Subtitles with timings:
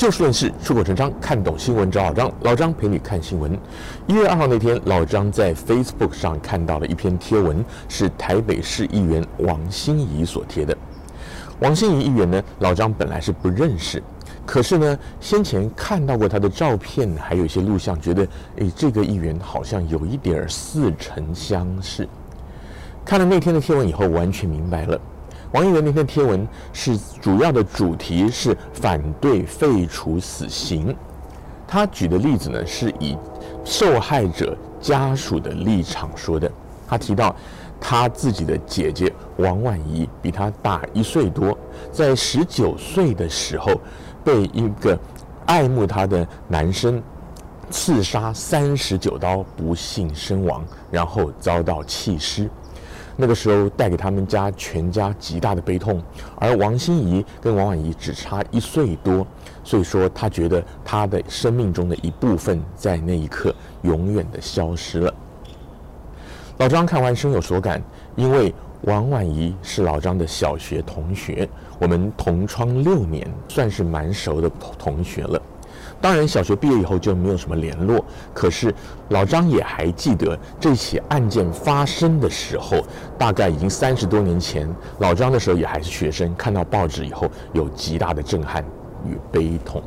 [0.00, 2.32] 就事论事，出口成章，看懂新闻找老张。
[2.40, 3.52] 老张陪你看新闻。
[4.06, 10.74] 一月二号那天，老张在 Facebook 上看到了一篇贴文，是台北市议员王心怡所贴的。
[11.58, 14.02] 王心怡议员呢，老张本来是不认识，
[14.46, 18.26] 可是呢，先前看到过他的照片，还有一些录像，觉得
[18.56, 22.08] 诶，这个议员好像有一点似曾相识。
[23.04, 24.98] 看了那天的贴文以后，完全明白了。
[25.52, 30.96] 王一元那篇贴文是主要的主题是反对废除死刑，
[31.66, 33.16] 他举的例子呢是以
[33.64, 36.50] 受害者家属的立场说的。
[36.86, 37.34] 他提到
[37.80, 41.56] 他自己的姐姐王婉仪比他大一岁多，
[41.90, 43.72] 在十九岁的时候
[44.24, 44.98] 被一个
[45.46, 47.02] 爱慕他的男生
[47.70, 52.48] 刺杀三十九刀，不幸身亡，然后遭到弃尸。
[53.16, 56.02] 那个时候带给他们家全家极大的悲痛，
[56.36, 59.26] 而王心怡跟王婉怡只差一岁多，
[59.62, 65.14] 所以说他觉得他的生命中的一部分在那一刻永远的消失了。
[66.58, 67.82] 老张看完深有所感，
[68.16, 75.40] 因为王婉怡是老张的小学同学，我们同窗六年，算是蛮熟的同学了。
[76.00, 78.04] 当然，小学毕业以后就没有什么联络。
[78.32, 78.74] 可是
[79.10, 82.78] 老张也还记得这起案件发生的时候，
[83.18, 84.68] 大概已经三十多年前。
[84.98, 88.64] 老张的时候也还是学生，看到报纸以后有极大的震撼
[89.06, 89.82] 与悲痛。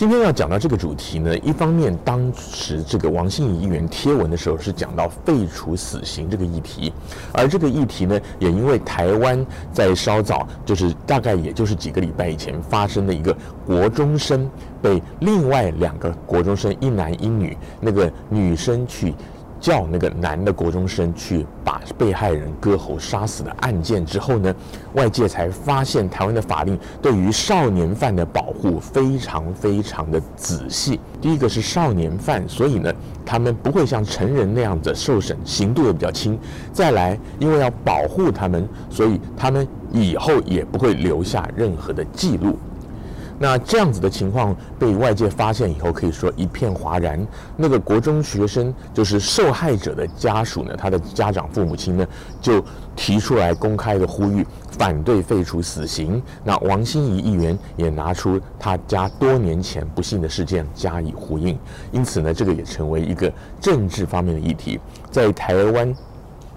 [0.00, 6.90] 今天要讲到这个主题呢，一方面当时这个王心怡议员贴文的时候是讲到废除死刑这个议题，
[7.34, 19.14] 而这个议题呢，也因为台湾在稍早就是大概也就是几个礼拜以前发生的一个国中生被另外两个国中生一男一女，那个女生去。
[19.60, 24.54] 叫那个男的国中生去把被害人割喉杀死的案件之后呢，
[24.94, 30.98] 外界才发现台湾的法令对于少年犯的保护非常非常的仔细。
[31.20, 32.90] 第一个是少年犯，所以呢，
[33.24, 36.38] 他们不会像成人那样子受审，刑度也比较轻。
[36.72, 42.58] 再来，因为要保护他们，所以他们以后也不会留下任何的记录。
[43.42, 47.26] 那这样子的情况被外界发现以后，可以说一片哗然。
[47.56, 52.06] 那个国中学生就是受害者的家属呢，他的家长父母亲呢，
[52.38, 52.62] 就
[52.94, 56.22] 提出来公开的呼吁，反对废除死刑。
[56.44, 61.58] 那王心怡议员也拿出他家多年前不幸的事件加以呼应。
[61.92, 64.78] 因此呢，这个也成为一个政治方面的议题。
[65.10, 65.90] 在台湾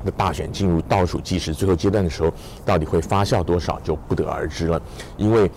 [0.04, 2.30] 的大选进入倒数计时最后阶段的时候，
[2.66, 4.82] 到底会发酵多少就不得而知了，
[5.16, 5.50] 因为。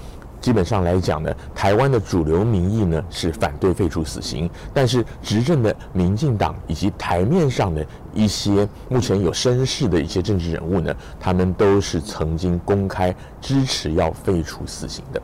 [0.46, 7.84] 基本上来讲呢，台湾的主流民意呢是反对废除死刑，但是执政的民进党以及台面上的
[8.14, 15.20] 一些目前有声势的一些政治人物呢，他们都是曾经公开支持要废除死刑的。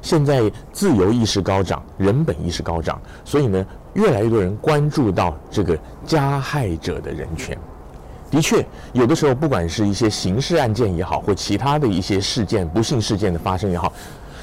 [0.00, 7.58] 现在自由意识高涨，人本意识高涨，所以呢，越来越多人关注到这个加害者的人权。
[8.30, 8.64] 的确，
[8.94, 13.92] 有的时候不管是一些刑事案件也好，或其他的一些事件、不幸事件的发生也好。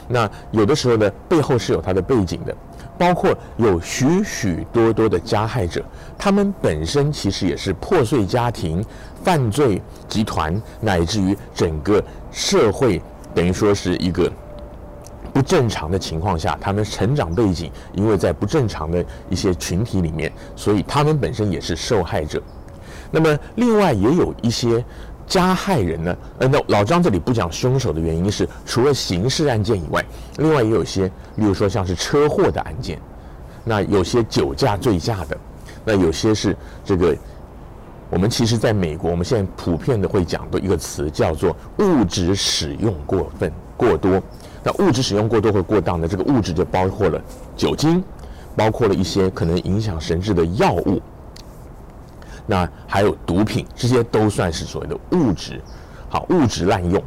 [0.08, 2.56] 那有的时候呢，背后是有它的背景的，
[2.98, 5.84] 包括有许许多多的加害者，
[6.18, 8.84] 他们本身其实也是破碎家庭、
[9.24, 13.02] 犯罪集团，乃至于整个社会，
[13.36, 14.32] 等于说是一个
[15.34, 22.42] 不正常的情况下，他们成长背景，因为在不正常的一些群体里面，所以他们本身也是受害者。
[23.12, 24.84] 那么另外也有一些。
[25.28, 26.18] 加害人呢？
[26.40, 30.04] 呃，那老张这里不讲凶手的原因是，除了刑事案件以外，
[30.38, 31.06] 另外也有些，
[31.36, 32.98] 例如说像是车祸的案件，
[33.66, 35.38] 那有些酒驾醉驾的，
[35.84, 36.56] 那有些是
[36.86, 37.14] 这个，
[38.10, 44.22] 我们其实在美国，我们现在普遍的会讲的一个词叫做物质使用过分过多。
[44.64, 47.22] 那物质使用过多或过当的这个物质就包括了
[47.56, 48.02] 酒精，
[48.56, 51.02] 包括了一些可能影响神智的药物。
[52.48, 55.62] 那还有毒品，这些都算是所谓的物质，
[56.10, 57.04] 好，物质滥用。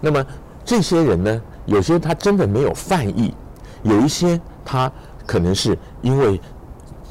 [0.00, 0.24] 那么
[0.64, 3.34] 这些人呢，有些他真的没有犯意，
[3.82, 4.90] 有一些他
[5.26, 6.40] 可能是因为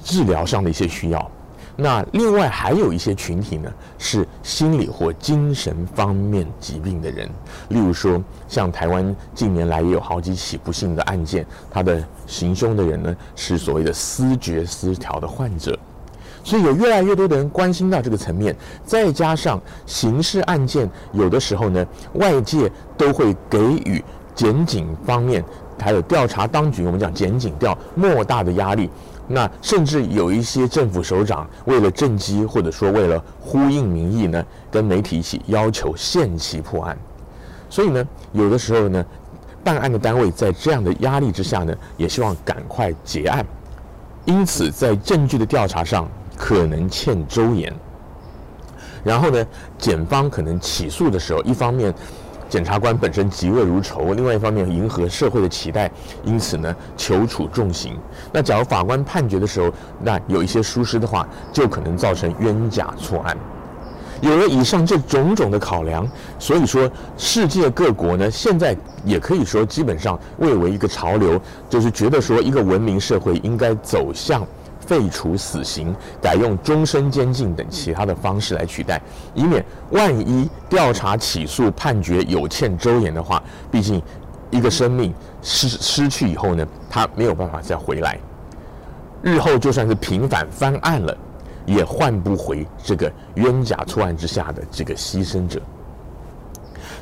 [0.04, 1.32] 治疗上的一些需要。
[1.78, 7.28] 那另外还有一些群体呢，是心理或精神方面疾病的人，
[7.70, 15.78] 例如说像台湾近年来也有好几起不幸的案件，他的行凶的人呢是所谓的思觉失调的患者。
[16.44, 18.56] 所以有越来越多的人关心到这个层面，
[18.86, 24.04] 再加上刑事案件，有的时候呢，外界都会给予
[24.34, 25.44] 检警方面
[25.80, 28.90] 还有调查当局，我们讲检警调莫大的压力。
[29.28, 36.98] 那甚至有一些政府首长为了政绩，或者说为了呼应民意呢，跟媒体一起要求限期破案。
[37.70, 39.06] 所以呢，有的时候呢，
[39.64, 43.46] 办案的单位在这样的压力之下呢，也希望赶快结案，
[44.26, 46.10] 因此在证据的调查上
[46.42, 47.72] 可能欠周延。
[49.04, 49.46] 然后呢，
[49.78, 51.94] 检方可能起诉的时候，一方面
[52.50, 55.90] 检察官本身嫉恶如仇，另外一方面迎合社会的期待，
[56.24, 57.96] 因此呢求处重刑。
[58.34, 59.72] 那假如法官判决的时候，
[60.02, 63.38] 那有一些疏失的话，就可能造成冤假错案。
[64.20, 66.08] 有了以上这种种的考量，
[66.40, 71.40] 所以说世界各国呢，现在也可以说基本上蔚为一个潮流，
[71.70, 74.44] 就是觉得说一个文明社会应该走向
[74.86, 79.02] 废除死刑，改用终身监禁等其他的方式来取代，
[79.34, 83.42] 以免万一调查起诉判决有欠周延的话，
[83.72, 84.02] 毕竟
[84.50, 88.20] 一个生命失失去以后呢，他没有办法再回来，
[89.22, 91.18] 日后就算是平反翻案了。
[91.64, 95.62] 也换不回这个冤假错案之下的这个牺牲者。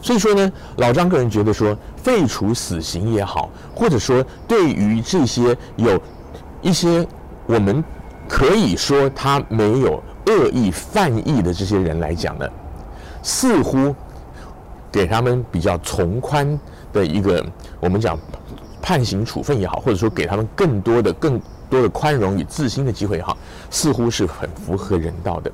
[0.01, 5.97] 所以说呢，老张个人觉得说，废除死刑也好，或者说对于这些有
[6.61, 7.07] 一些
[7.49, 7.83] 我们
[8.27, 12.47] 可以说他没有恶意犯意的这些人来讲呢，
[13.23, 13.95] 似乎
[14.91, 16.59] 给他们比较从宽
[16.93, 17.43] 的一个
[17.79, 18.15] 我们讲
[18.79, 21.41] 判刑处分也好，或者说给他们更多的更。
[21.69, 23.37] 多的宽容与自新的机会也好，
[23.69, 25.51] 似乎是很符合人道的。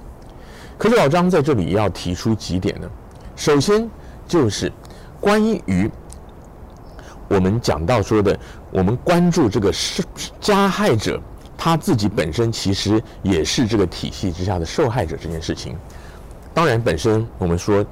[0.78, 2.90] 可是老张在这里要提出几点呢？
[3.36, 3.86] 首先
[4.26, 4.72] 就是
[5.20, 5.92] 关于
[7.28, 8.40] 我们讲到说的，
[8.72, 10.02] 我们关注这个是
[10.40, 11.20] 加害者
[11.58, 15.76] 他自己本身其实也是这个体系之下的受害者这件事情。
[16.54, 17.86] 当然，本身我们说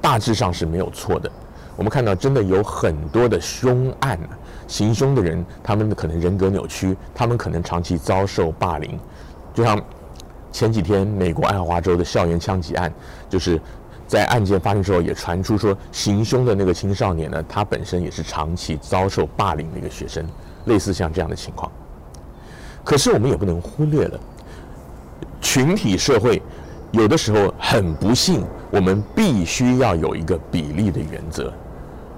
[0.00, 1.30] 大致上是没有错的。
[1.76, 4.36] 我们看到真的有很多的凶案啊。
[4.68, 8.96] 行凶的人，他们可能人格扭曲，他们可能长期遭受霸凌，
[9.52, 9.80] 就像
[10.52, 12.92] 前几天美国爱华州的校园枪击案，
[13.28, 13.60] 就是
[14.06, 20.24] 在案件发生之后，也传出说行凶的那个青少年呢，他本身也是长期遭受霸凌的一个学生，
[20.66, 21.70] 类似像这样的情况。
[22.84, 24.18] 可是我们也不能忽略了，
[25.40, 26.42] 群体社会
[26.90, 31.52] 有的时候很不幸，我们必须要有一个比例的原则，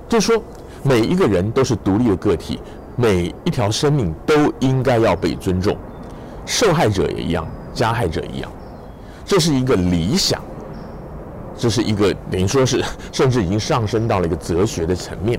[0.08, 0.42] 就是说。
[0.84, 2.58] 每一个人都是独立的个体，
[2.96, 5.76] 每一条生命都应该要被尊重，
[6.44, 8.50] 受害者也一样，加害者一样，
[9.24, 10.42] 这是一个理想，
[11.56, 15.38] 这是一个等于说是 甚至已经上升到了一个哲学的层面。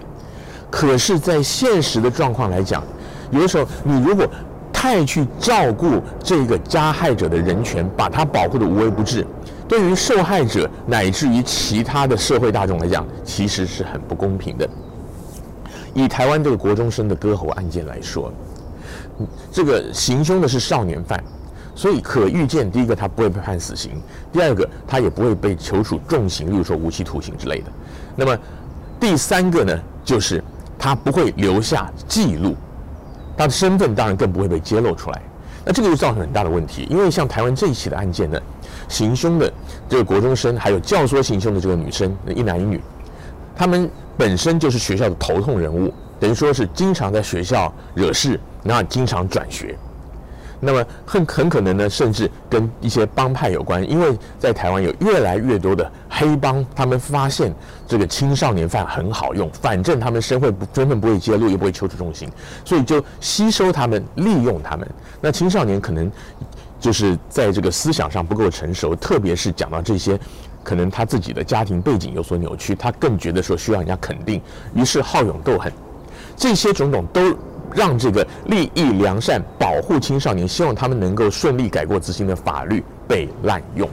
[0.71, 2.81] 可是，在现实的状况来讲，
[3.29, 4.25] 有的时候你如果
[4.83, 9.25] 太去照顾这个加害者的人权，把他保护得无微不至，
[9.65, 14.69] 对于受害者乃至于其他的社会大众来讲，其实是很不公平的。
[15.93, 18.29] 以台湾这个国中生的割喉案件来说，
[19.53, 21.23] 这个行凶的是少年犯，
[21.73, 23.91] 所以可预见，第一个他不会被判死刑，
[24.33, 27.71] 第二个他也不会被求处重刑，例如说无期徒刑之类的。
[28.17, 28.37] 那么
[28.99, 30.43] 第三个呢，就是
[30.77, 32.53] 他不会留下记录，
[33.37, 35.21] 他的身份当然更不会被揭露出来。
[35.65, 38.39] 那这个就造成很大的问题，因为像台湾这一起的案件呢，
[38.87, 39.51] 行凶的
[39.87, 42.81] 这个国中生，还有教唆行凶的这个女生，一男一女，
[43.55, 43.89] 他们。
[44.15, 49.75] 本身就是学校的头痛人物，等于说是经常在学校惹事，然后经常转学。
[50.63, 57.53] 那么很很可能呢，甚至跟一些帮派有关，因为在台湾有越来越多的黑帮，他们发现
[57.87, 62.29] 这个青少年犯很好用，反正他们身会不身份不会揭露，也不会求处重刑，
[62.63, 64.89] 所以就吸收他们，利用他们。
[65.21, 66.11] 那青少年可能
[66.79, 70.19] 就是在这个思想上不够成熟，特别是讲到这些。
[70.63, 74.41] 可能他自己的家庭背景有所扭曲，他更觉得说需要人家肯定，
[74.73, 75.69] 于是好勇斗狠，
[76.37, 77.35] 这些种种都
[77.75, 83.89] 让这个立意良善、保护青少年、希望他们能够顺利改过自新的法律被滥用。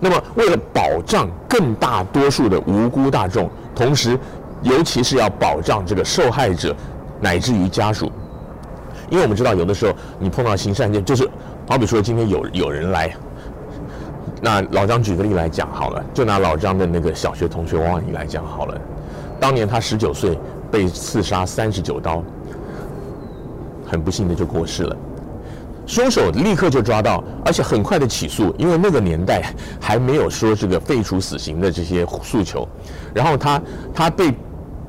[0.00, 4.18] 那么，为了保障更大多数的无辜大众，同时，
[4.62, 6.74] 尤其是要保障这个受害者
[7.20, 8.10] 乃至于家属，
[9.08, 11.28] 因为我们知道，有的时候你碰到刑事案件，就是
[11.68, 13.14] 好比说今天有有人来。
[14.42, 18.78] 那老张举个例来讲好了，就拿老张的那个小学同学王婉仪来讲好了。
[19.40, 20.38] 当年他十九岁
[20.70, 22.22] 被刺杀三十九刀，
[23.94, 24.96] 很不幸的就过世了。
[25.86, 32.66] 凶手立刻就抓到，而且很快的起诉，因为那个年代还没有说这个废除死刑的这些诉求。
[33.14, 33.62] 然后他
[33.94, 34.34] 他被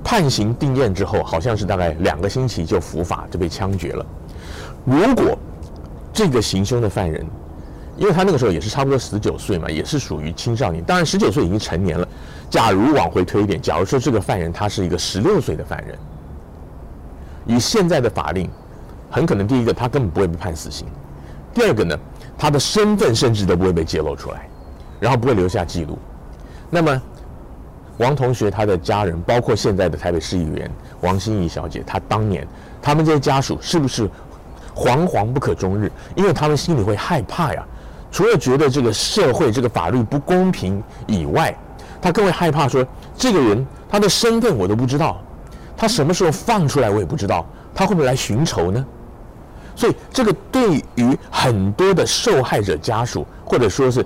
[0.04, 4.04] 判刑定谳之后，好像是大概两个星期就伏法就被枪决了。
[4.84, 5.38] 如果
[6.12, 7.24] 这个行凶的犯人，
[7.96, 10.84] 因为他那个时候也是差不多十九岁嘛，也是属于青少年。
[10.84, 12.08] 当然，十九岁已经成年了。
[12.50, 15.98] 假如往回推一点，假如说这个犯人他是一个十六岁的犯人，
[17.46, 18.50] 以现在的法令，
[19.16, 20.86] 很可能第一个他根本不会被判死刑，
[21.54, 21.98] 第二个呢，
[22.38, 24.46] 他的身份甚至都不会被揭露出来，
[25.00, 25.98] 然后不会留下记录。
[26.70, 27.02] 那么
[27.98, 30.70] 王同学他的家人，包括现在的台北市议员
[31.00, 32.46] 王心怡小姐，她当年
[32.82, 34.06] 他们这些家属是不是
[34.76, 35.90] 惶惶不可终日？
[36.14, 37.66] 因为他们心里会害怕呀。
[38.12, 41.58] 除了觉得这个社会这个法律不公平以外，
[42.02, 45.22] 他更会害怕说，这个人他的身份我都不知道，
[45.78, 48.86] 他什么时候放出来我也不知道，他会不会来寻仇呢？
[49.76, 54.06] 所以这个对于很多的受害者家属，或者说是。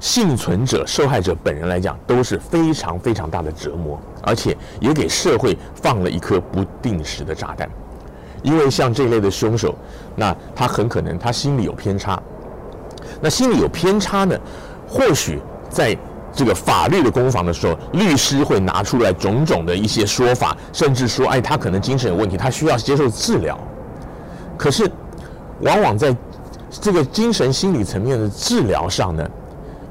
[0.00, 7.68] 幸存者、受害者本人来讲都是非常非常大的折磨，而且也给社会放了一颗不定时的炸弹。
[8.44, 9.74] 因为像这类的凶手，
[10.14, 12.22] 那他很可能他心里有偏差。
[13.20, 14.38] 那心里有偏差呢，
[14.86, 15.98] 或许在
[16.32, 23.58] 这个法律的攻防的时候，律师会拿出来种种的一些说法，甚至说，哎，他可能精神有问题，他需要接受治疗。
[24.56, 24.88] 可是，
[25.60, 26.14] 往往在
[26.70, 29.28] 这个精神心理层面的治疗上呢，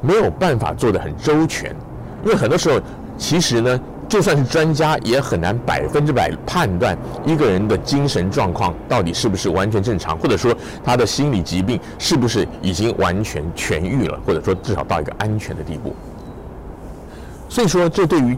[0.01, 1.75] 没有办法做得很周全，
[2.23, 2.79] 因为很多时候，
[3.17, 15.95] 其实呢，就算是专家也很难百分之百判断一个人的精神状况到底是不是完全正常，或者说他的心理疾病是不是已经完全痊愈了，或者说至少到一个安全的地步。
[17.49, 18.37] 所以说，这对于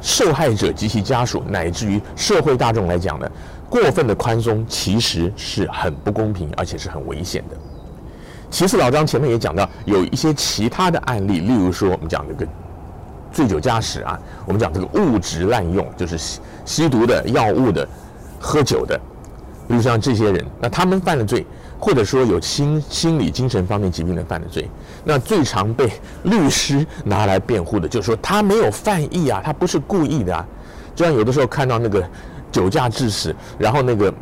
[0.00, 3.30] 受害者及其家属，乃至于社会大众来讲呢，
[3.68, 7.56] 过分的宽松其实是很不公平，而且是很危险的。
[8.50, 12.50] 其次，老张前面也讲到有一些其他的案例，例如说我们讲这个
[13.30, 17.86] 醉酒驾驶啊，我们讲这个物质滥用，就是吸吸毒的、药物的、
[18.40, 18.98] 喝酒的，
[19.68, 21.44] 例如像这些人，那他们犯了罪，
[21.78, 24.68] 或者说有心心理精神方面疾病的犯的罪，
[25.04, 25.90] 那最常被
[26.24, 30.46] 律师拿来辩护的，就是说他没有犯意啊，他不是故意的啊，
[30.94, 32.02] 就像有的时候看到那个
[32.50, 34.12] 酒驾致死，然后那个。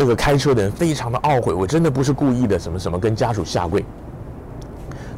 [0.00, 3.84] 那个开车的人非常的懊悔，我真的不是故意的，什么什么跟家属下跪。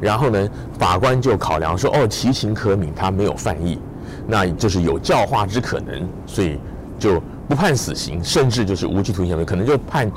[0.01, 0.49] 然后呢，
[0.79, 3.79] 法官就考量说，哦，其情可悯，他没有犯意，
[4.27, 6.59] 那就是有教化之可能，所以
[6.99, 10.11] 就不判死刑，甚至就是无期徒刑，可能就判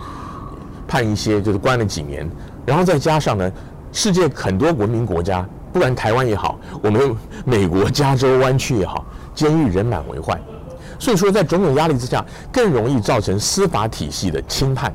[0.88, 2.30] 判一些，就是关了几年。
[2.66, 3.52] 然后再加上呢，
[3.92, 10.40] 世界很多文明国家，不管台湾也好，我们美国加州湾区也好，监狱人满为患。
[11.00, 14.94] 所以说，在种种压力之下，更容易造成司法体系的轻判。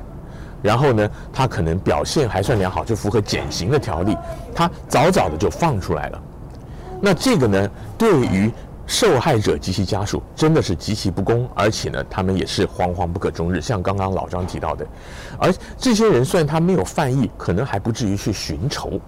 [0.62, 4.16] 然后呢，他可能表现还算良好，就符合减刑的条例，
[4.54, 6.20] 他早早的就放出来了。
[7.00, 8.50] 那这个呢，对于
[8.88, 13.60] 受害者及其家属，真的是极其不公，而且呢，他们也是惶惶不可终日。
[13.60, 14.86] 像刚刚老张提到的，
[15.38, 18.98] 而这些人虽然他没有犯意，可能还不至于去寻仇，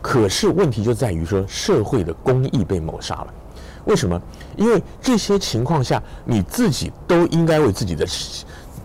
[0.00, 3.26] 可是问题就在于说，社会的公义被抹杀了。
[3.84, 4.20] 为什么？
[4.56, 8.06] 因为这些情况下，你自己都应该为自己的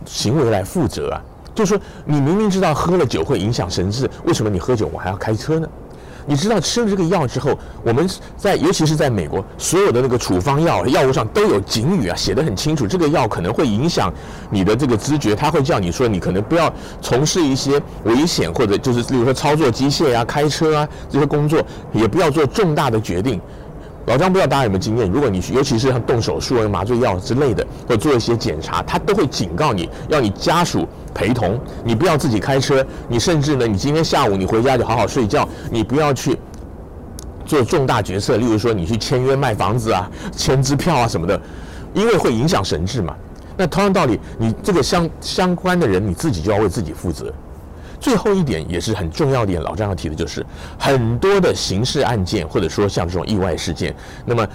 [0.05, 1.23] 行为来负责啊。
[1.55, 5.69] 就是说，你明明知道喝了酒会影响神智，为什么你喝酒我还要开车呢？
[6.31, 14.09] 你知道吃了这个药之后，我们在尤其是在美国，所有的那个处方药药物上都有警语啊，写的很清楚，这个药可能会影响
[14.49, 21.61] 你的这个知觉，他会叫你说你可能不要从事一些危险或者就是例如说操作机械呀、开车啊这些工作，
[21.91, 23.41] 也不要做重大的决定。
[24.07, 36.37] 老张不知道大家有没有经验，如果你尤其是像动手术、麻醉药之类的，或做一些检查，他都会警告你要你家属陪同，你不要自己开车，你甚至呢，你今天下午你回家就好好睡觉，你不要去
[37.45, 41.39] 做重大决策，例如说你去签约卖房子啊、签支票啊什么的，
[41.93, 43.15] 因为会影响神智嘛。
[43.55, 47.31] 那同样道理，你这个相相关的人，你自己就要为自己负责。
[48.01, 50.45] 最后一点也是很重要的点，老张要提的就是
[50.77, 54.45] 很多的刑事案件，或者说像这种意外事件，那么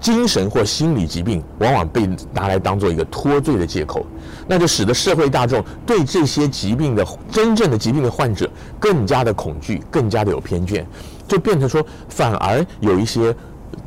[0.00, 4.04] 精神或心理疾病往往被拿来当做一个脱罪的借口，
[4.46, 10.84] 那就使得社会大众对这些疾病的真正的疾病的患者更加的恐惧，更加的有偏见，
[11.28, 13.34] 就变成说反而有一些。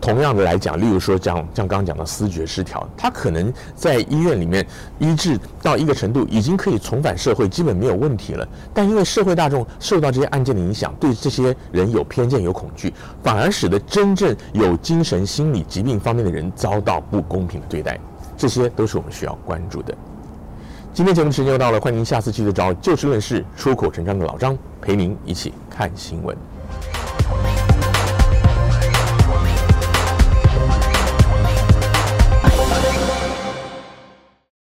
[0.01, 4.65] 同样的来讲，例如说像像刚刚讲的思觉失调，他可能在医院里面
[4.98, 8.48] 医治到一个程度，已经可以重返社会，基本没有问题了。
[8.74, 18.00] 但因为社会大众受到这些案件的影响，对这些人有偏见、有恐惧，反而使得真正有精神心理疾病方面的人遭到不公平的对待。
[18.38, 19.93] 这些都是我们需要关注的。
[20.93, 26.36] 今天节目时间又到了，欢迎您下次继续找就事论事、出口成章的老张陪您一起看新闻。